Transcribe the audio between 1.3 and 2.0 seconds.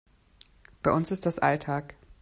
Alltag.